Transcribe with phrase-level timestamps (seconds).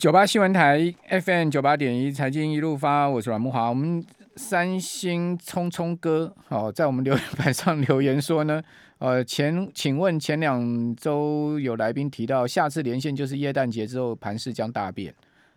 [0.00, 3.68] 九八新闻台 FM 九八点一财经一路发，我是阮慕华。
[3.68, 4.02] 我们
[4.34, 8.62] 三星聪聪哥，好，在我们留言板上留言说呢，
[8.96, 15.14] 呃，前请问前两周有来宾提到，下次连线就是耶诞节之后盘势将大变，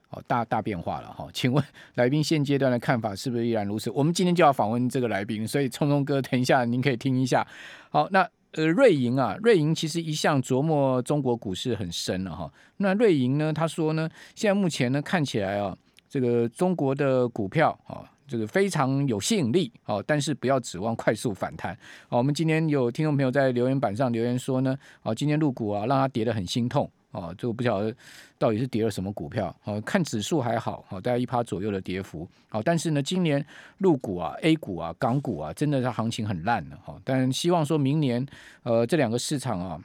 [0.09, 1.25] 哦，大大变化了哈。
[1.31, 1.63] 请问
[1.95, 3.89] 来宾现阶段的看法是不是依然如此？
[3.91, 7.47] 我们今天就要访问这个来宾，所以聪聪哥，等一下您可以听一下。
[7.89, 8.27] 好，那。
[8.53, 12.51] 呃，瑞银啊，瑞银其实一向琢磨中国股市很深了哈。
[12.77, 15.75] 那瑞银呢，他说呢，现在目前呢看起来啊，
[16.07, 21.73] 这个中国的股票啊，这个非常有吸引力啊，但是不要指望快速反弹。
[22.09, 26.87] 啊，我们今天有听众朋友在留言板上留言说呢，啊，今天入股啊让他跌得很心痛。
[27.13, 27.95] 哦，这个不晓得
[28.39, 29.55] 到底是跌了什么股票。
[29.65, 32.27] 哦，看指数还好，哦，大概一趴左右的跌幅。
[32.49, 33.43] 好，但是呢，今年
[33.77, 36.77] 陆股啊、A 股啊、港股啊，真的是行情很烂了。
[36.83, 38.25] 哈，但希望说明年，
[38.63, 39.79] 呃，这两个市场啊，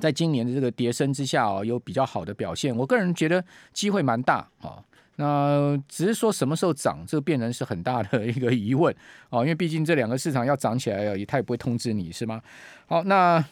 [0.00, 2.74] 在今年的这个跌升之下啊，有比较好的表现。
[2.74, 3.44] 我个人觉得
[3.74, 4.48] 机会蛮大。
[4.62, 4.82] 啊，
[5.16, 8.94] 那只是说什么时候涨，这个变成是很大的一个疑问。
[9.28, 12.40] 哦，因为毕竟这两个市场要涨起来，也他也不会通知你是吗？
[12.86, 13.44] 好，那。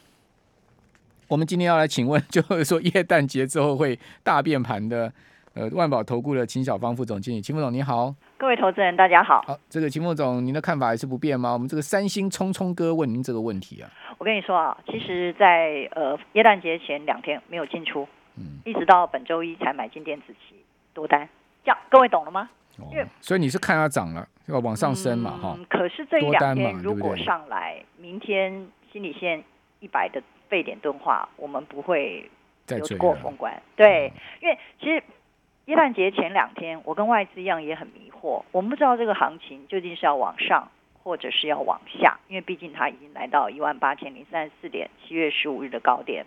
[1.28, 5.12] 我们今天要来请问， 就是说耶诞节之后会大变盘的，
[5.54, 9.42] 呃，万宝投顾的秦小芳副总经理，秦副总你好，各位投资人大家好。
[9.46, 11.52] 好，这个秦副总，您的看法还是不变吗？
[11.52, 13.90] 我们这个三星聪聪哥问您这个问题啊。
[14.18, 20.56] 我跟你说啊，其实在，在呃耶诞节前两天没有进出，嗯，一直到本周一才买进电子期
[20.92, 21.28] 多单，
[21.64, 22.50] 这样各位懂了吗？
[22.78, 25.30] 哦，所以你是看它涨了要往上升嘛？
[25.30, 29.42] 哈，嗯，可是这一两天如果上来，明天心理线
[29.80, 30.22] 一百的。
[30.54, 32.30] 沸点钝化，我们不会
[32.68, 33.60] 有过封关。
[33.74, 35.02] 对，因为其实
[35.64, 40.70] 耶诞节前两天，我跟外资一样也很迷惑，我们不知道这个行情究竟是要往上，
[41.02, 46.24] 或者是要往下，因为毕竟它已经来到一万八千零三十四点，七月十五日的高点。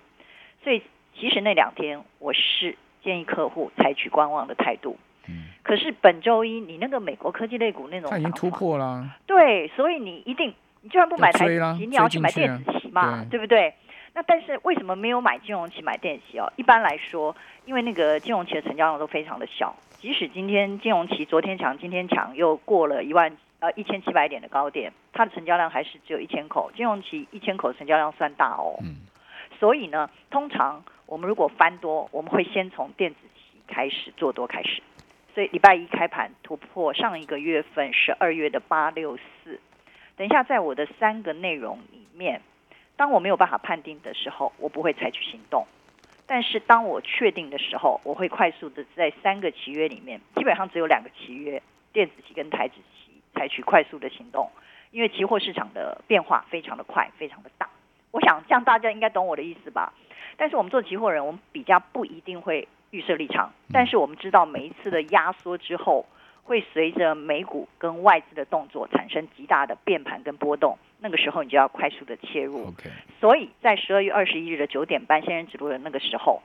[0.61, 0.83] 所以
[1.17, 4.97] 其实那两天我是建议客户采取观望的态度。
[5.29, 5.45] 嗯。
[5.63, 9.07] 可是本周一，你那个美国科技类股那种，它已经突破了。
[9.25, 13.73] 对，所以你一定，你就算不买台积，你要去买电子期嘛，对，对不对？
[14.17, 16.51] 那但是为什么没有买金融期买电期哦？
[16.55, 17.35] 一般来说，
[17.65, 28.79] 因为那个金融期的成交量都非常的小，即使今天金融期昨天强，今天强又过了一万呃一千七百点的高点，它的成交量还是只有一千口，金融期一千口的成交量算大哦。
[28.81, 28.95] 嗯。
[29.59, 34.81] 所以呢，通常我们如果翻多，我们会先从电子期开始做多开始。
[35.35, 39.59] 所以礼拜一开盘突破上一个月份十二月的八六四。
[40.15, 42.41] 等一下，在我的三个内容里面。
[42.97, 45.63] 当我没有办法判定的时候，我不会采取行动；
[46.25, 51.61] 但是当我确定的时候，我会快速的在三个契约里面，基本上只有两个契约，
[51.93, 54.49] 电子期跟台子期，采取快速的行动。
[54.91, 57.69] 因为期货市场的变化非常的快，非常的大。
[58.11, 59.93] 我想这样大家应该懂我的意思吧？
[60.35, 66.05] 但是我们做期货人，我们比较不一定会预设立场，但是我们知道每一次的压缩之后。
[66.43, 72.65] 会随着美股跟外资的动作产生极大的变盘跟波动，那个时候你就要快速的切入。
[72.71, 72.91] Okay.
[73.19, 76.41] 所以在十二月二十一日的九点半仙人指路的那个时候，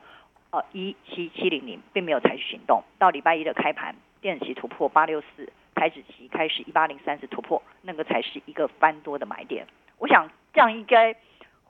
[0.51, 2.83] 呃，一七七零零并没有采取行动。
[2.97, 9.65] 到礼拜一的开盘，电子期突破八六四，台指期开始一八零三四突破，那个才是一个翻多的买点。
[9.99, 11.15] 我想这样应该。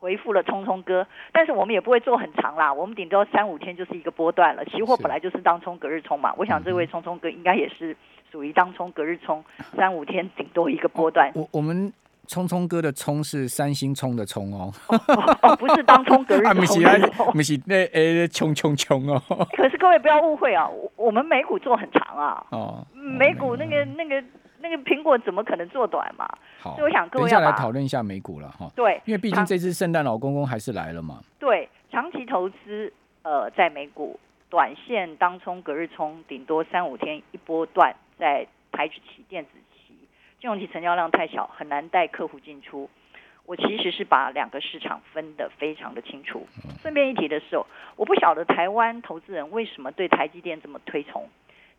[0.03, 4.65] 回复了聪聪哥，但是我们也不会做很长啦，我们顶多三五天就是一个波段了。
[4.65, 7.95] 期货本来就是当冲隔日冲嘛，我想这位聪聪哥应该也是
[8.29, 9.41] 属于当冲隔日冲，
[9.77, 11.31] 三五天顶多一个波段。
[11.35, 11.93] 我我们
[12.27, 14.73] 聪聪哥的聪是三星冲的冲哦，
[15.59, 16.51] 不是当冲隔日冲。
[16.51, 19.21] 啊，不是啊，不是那呃冲冲冲哦。
[19.55, 24.23] 可是各位不要误会啊，我我们美股做很长啊，哦，美股那个那个。
[24.65, 26.25] 那个苹果怎么可能做短嘛？
[26.61, 28.71] 好，所以我想各位等一下来讨论一下美股了哈。
[28.73, 31.19] 对，因为毕竟这次圣诞老公公还是来了嘛。
[31.37, 34.17] 对，长期投资呃在美股，
[34.49, 39.72] 短线当冲隔日冲，顶多三五天一波段，在台指期、电子期、
[40.43, 42.89] 金融期成交量太小，很难带客户进出。
[43.45, 46.45] 我其实是把两个市场分得非常的清楚。
[46.81, 47.55] 顺便一提的是，
[47.95, 51.29] 我不晓得台湾投资人为什么对台积电这么推崇。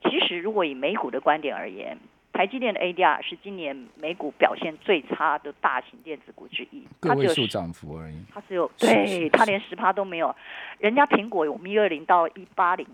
[0.05, 1.99] 其实如果以美股的观点而言，
[2.33, 8.17] 台积电的 ADR 是今年美股表现最差的大型电子股之一，个位数涨幅而已。
[8.33, 10.35] 它只有对，它连十趴都没有。
[10.79, 12.87] 人家苹果有一二零到一八零，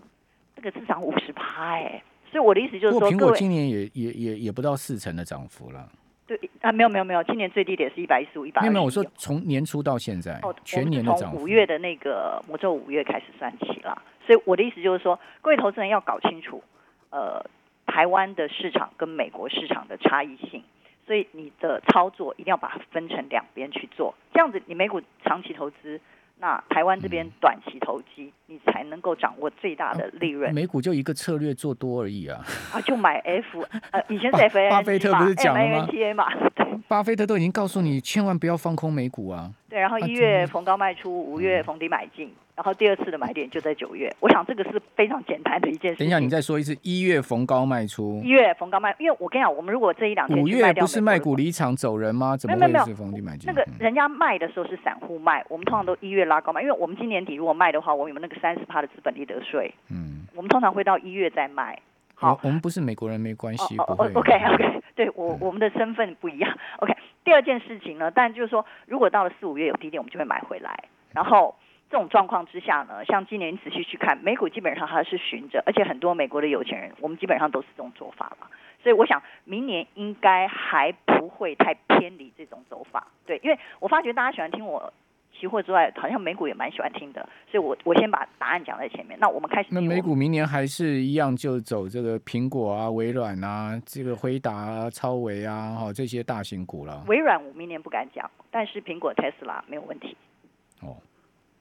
[0.53, 2.03] 这个至少五十趴哎。
[2.31, 5.87] 所以我的意思就是说，苹果今年也也也也不到四成的涨幅了。
[6.25, 8.61] 对啊，没有没有没有，今年最低点是一百一十五、一百。
[8.61, 11.37] 没有没有，我说从年初到现在，哦，全年的涨幅。
[11.37, 14.01] 从五月的那个魔咒五月开始算起了。
[14.25, 16.63] 所以我的意思就是说，各位投资人要搞清楚，
[17.11, 17.45] 呃。
[17.87, 20.63] 台湾的市场跟美国市场的差异性，
[21.05, 25.99] 所以你的操作一定要把它分成两边去做，这样子你美股长期投资
[26.41, 30.51] 那台湾这边短期投机，你才能够掌握最大的利润。
[30.51, 32.43] 美股就一个策略做多而已啊。
[32.73, 36.60] 啊，就买 F，呃，以前是 F A 巴菲特不是讲了吗？T A 嘛，对。
[36.91, 39.49] 巴菲特都已经告诉你，千万不要放空美股啊。
[39.69, 42.29] 对，然后一月逢高卖出，五月逢低买进。
[42.53, 45.99] 然后第二次的买点就在九月，我想这个是非常简单的一件事。
[45.99, 48.19] 等一下，你再说一次，一月逢高卖出。
[48.25, 52.35] 一月逢高卖，因为我跟你讲，我们如果这一两天五月不是卖股离场走人吗？
[52.35, 53.47] 怎么会是逢低买进？
[53.47, 59.73] 那个人家卖的时候是散户卖，我们通常都一月拉高卖，因为我们今年底如果卖的话，我们有那个三十趴的资本利得税。
[59.89, 61.79] 嗯，我们通常会到一月再卖。
[62.21, 63.77] 好，我们不是美国人，没关系。
[63.77, 66.55] 哦，OK OK， 对我我们的身份不一样。
[66.77, 71.55] OK，第二件事情呢，但就是说，如果到了四五月有低点，我们就会买回来，然后。
[71.89, 78.47] 这种状况之下呢，像今年你仔细去看，美股基本上它是循着，而且很多美国的有钱人，我们基本上都是这种做法了。
[78.81, 83.07] 所以我想明年应该还不会太偏离这种走法。
[83.25, 84.93] 对，因为我发觉大家喜欢听我
[85.31, 87.27] 期货之外，好像美股也蛮喜欢听的。
[87.49, 89.17] 所以我我先把答案讲在前面。
[89.19, 89.69] 那我们开始。
[89.71, 97.03] 那美股明年还是一样就走这个苹果啊、微软啊、这个辉达啊、超维啊，哈这些大型股了。
[97.07, 100.15] 微软我明年不敢讲，但是苹果、特斯拉没有问题。
[100.81, 100.97] 哦。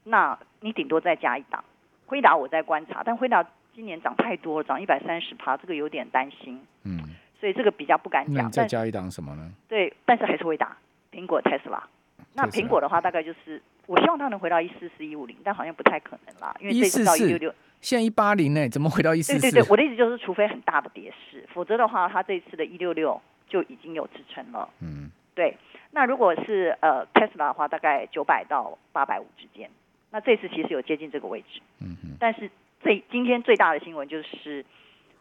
[0.04, 1.62] 那你顶多再加一档，
[2.06, 3.44] 辉达我在观察，但辉达
[3.74, 6.60] 今年涨太多了，涨一百三十趴，这个有点担心。
[6.84, 6.98] 嗯，
[7.38, 8.34] 所以这个比较不敢讲。
[8.34, 9.52] 那你再加一档什么呢？
[9.68, 10.76] 对，但是还是会打
[11.12, 11.86] 苹果、特斯拉。
[12.34, 19.40] 那苹果的话，大概就是我希望它能回到一四四一五零，但好像不太可能啦，因为这次到一六六，现在一八零呢，怎么回到一四四？
[19.40, 24.68] 对对对，我的意思就是，除非很大的跌势，否则的话，它这一次的一六六就已经有支撑了。
[24.80, 25.56] 嗯，对。
[25.92, 29.68] 那如果是呃 Tesla 的话，大概九百到八百五之间。
[30.12, 32.50] 那这次其实有接近这个位置，嗯哼，但是
[32.80, 34.64] 最今天最大的新闻就是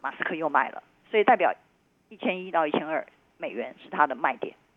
[0.00, 1.54] 马斯克又卖了，所以代表
[2.08, 3.06] 一千一到一千二
[3.36, 4.69] 美元是它的卖点，嗯，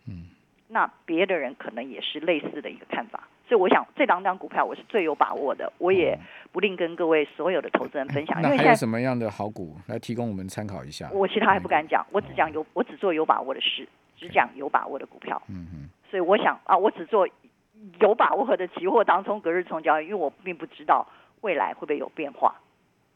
[0.73, 6.19] 那别的人可能也是类似的一个看法，所以我想这两张股票我是最有把握的，我也
[6.51, 8.41] 不吝跟各位所有的投资人分享。
[8.41, 11.09] 那还有什么样的好股来提供我们参考一下？
[11.13, 13.87] 我其他还不敢讲，我只讲有，我只做有把握的事，
[14.17, 17.27] 只讲有把握的股票，嗯哼，所以我想啊，我只做。
[17.99, 21.05] 有把握的期货当中隔日冲交易，因为我并不知道
[21.41, 22.55] 未来会不会有变化，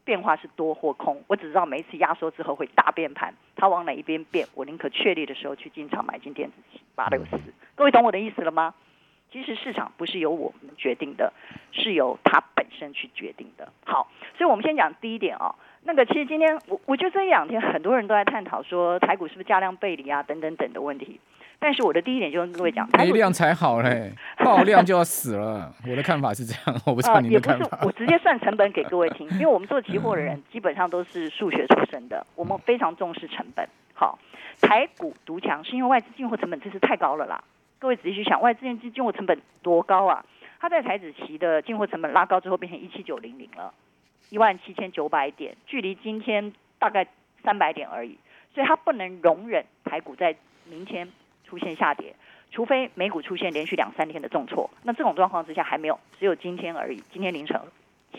[0.07, 7.38] 变化是多或空，我只知道每一次压缩之后会大变盘，它往哪一边变，我宁可确立的时候去进场买进电子期八六四。
[7.75, 8.74] 各位懂我的意思了吗？
[9.30, 11.33] 其实市场不是由我们决定的，
[11.74, 13.74] 是由它本身去决定的。
[13.86, 21.19] 好，所以我们先讲第一点啊、哦，那个其实今天我我觉得这一两天很多人都在探讨说台股是不是价量背离啊等等等的问题。
[21.59, 24.13] 但是我的第一点就跟各位讲，没量才好嘞，
[24.44, 25.74] 爆量就要死了。
[25.89, 27.65] 我的看法是这样，我不知道你的看法。
[27.65, 33.68] 呃、也不是，我直接算成本给各位听， 因为我们做期货的人基本上都是数学出身的，我们非常重视成本。
[33.94, 34.19] 好，
[34.62, 37.44] 台股独强是因为外资进货成本真是太高了啦。
[37.80, 40.24] 各位仔细去想，外资进进货成本多高啊？
[40.59, 43.74] 它在台子期的进货成本拉高之后，变成一七九零零了，
[44.30, 47.07] 一万七千九百点，距离今天大概
[47.44, 48.18] 三百点而已，
[48.54, 50.36] 所以它不能容忍台股在
[50.69, 51.07] 明天。
[51.47, 52.13] 出现下跌，
[52.51, 57.01] 除非美股出现连续两三天的重挫，那这种状况之下还没有，只有今天而已。
[57.11, 57.59] 今天凌晨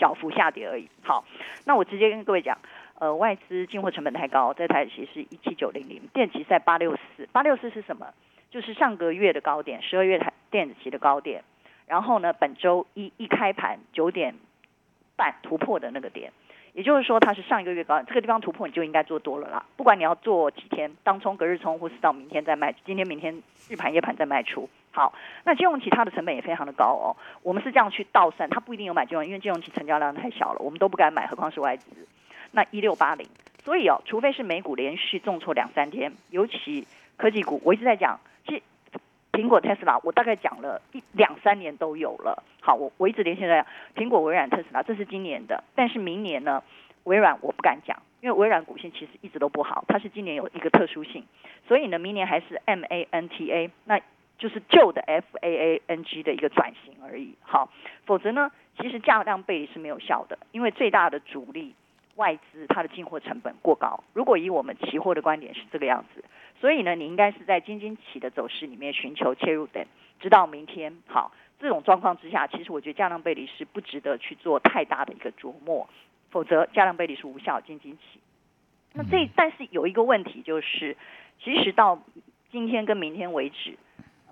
[0.00, 0.88] 小幅下跌而已。
[1.02, 1.24] 好，
[1.66, 2.56] 那我直接跟各位讲，
[2.98, 8.06] 呃，外资进货成本太高，在台指期是一七九零零，电子期在八六四，八六四是什么？
[8.50, 11.44] 就是上个月的高点，十二月台电子期的高点。
[11.86, 14.34] 然后呢，本周一一开盘九点
[15.16, 16.32] 半突破的那个点。
[16.74, 19.64] 也就是说，它是上一个月高，这个地方突破你就应该做多了啦。
[19.76, 24.68] 不管你要做几天，当冲、隔日冲，或是到明天再卖，今天、明天日盘、夜盘再卖出。
[24.90, 25.12] 好，
[25.44, 27.16] 那金融期它的成本也非常的高哦。
[27.42, 31.86] 我们是这样去倒算，它不一定有买金融，因为金融期成交量太小了，我们都不敢买，何况是外资。
[32.52, 33.26] 那一六八零，
[33.62, 38.18] 所以哦，除非是美股连续重挫两三天，尤其科技股，我一直在讲，
[39.38, 42.42] 苹果、特斯拉，我大概讲了一两三年都有了。
[42.60, 46.60] 好，我我一直连续在讲苹果、微软、特斯拉，这是今年的，但是明年呢？
[47.04, 51.24] 微软我不敢讲，因为微软股性其实一直都不好，它是今年有一个特殊性，
[51.68, 54.00] 所以呢，明年还是 M A N T A，那
[54.38, 57.36] 就是旧的 F A A N G 的一个转型而已。
[57.40, 57.70] 好，
[58.06, 61.76] 否则呢，其实价量背离是没有效的，因为最大的主力
[62.16, 64.02] 外资它的进货成本过高。
[64.12, 66.24] 如果以我们期货的观点是这个样子，
[66.60, 69.86] 所以呢，你应该是在京晶期的走势里面寻求切入点，
[70.20, 70.96] 直到明天。
[71.06, 75.88] 好，这种状况之下，其实我觉得价量背离是不值得去做太大的一个琢磨。
[76.30, 78.20] 否则，价量背离是无效，京晶期。
[78.92, 80.96] 那这但是有一个问题，就是
[81.42, 82.02] 其实到
[82.50, 83.78] 今天跟明天为止，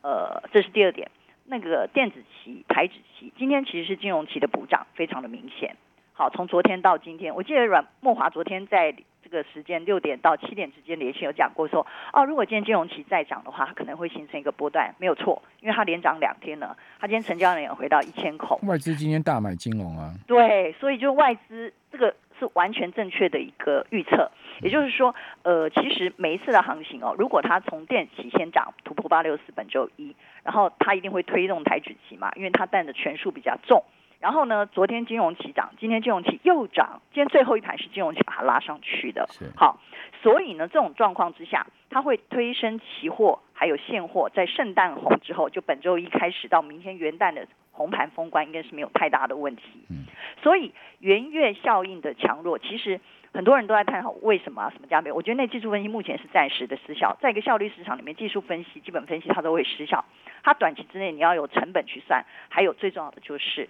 [0.02, 1.10] 呃，这是第二点。
[1.48, 5.76] 那个电子期、台指期，今天其实是金融期的补涨，非常的明显。
[6.12, 8.94] 好，从昨天到今天，我记得阮慕驊昨天在
[9.28, 18.60] 这个时间六点到七点之间连线有讲过说，哦，如果今天金融期再涨的话，可能会形成一个波段，没有错，因为它连涨两天了，它今天成交量也回到一千口。
[18.62, 20.14] 外资今天大买金融啊。
[20.28, 24.30] 对，所以就外资这个是完全正确的一个预测，
[24.62, 30.14] 也就是说，呃，其实每一次的行情哦，如果它从电子期先涨突破八六四本周一，
[30.44, 33.82] 然后它一定会推动台指期嘛，因为它占的权数比较重。
[34.18, 39.28] 然后呢，昨天金融期涨，今天金融期又涨，今天最后一盘是金融期把它拉上去的。
[39.56, 39.78] 好，
[40.22, 49.62] 所以呢，这种状况之下，它会推升期货还有现货在圣诞红之后，就本周一开始到明天元旦的红盘封关，应该是没有太大的问题。
[49.90, 50.06] 嗯，
[50.42, 52.98] 所以元月效应的强弱，其实
[53.34, 55.12] 很多人都在探讨为什么啊，什么加倍？
[55.12, 60.06] 我觉得那技术分析目前是暂时的失效，在一个效率市场里面，技术分析、基本分析它都会失效。
[60.42, 63.68] 它短期之内你要有成本去算，还有最重要的就是。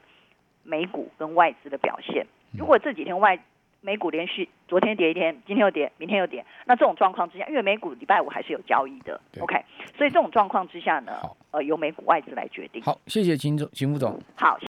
[0.66, 3.38] 美股跟外资的表现，如果这几天外
[3.80, 9.54] 美股连续昨天跌一天，今天又跌，明天又跌，那这种状况之下，因为美股礼拜五还是有交易的，OK，
[9.96, 11.12] 所以这种状况之下呢，
[11.52, 12.82] 呃，由美股外资来决定。
[12.82, 14.20] 好，谢谢秦总，秦副总。
[14.37, 14.58] 好。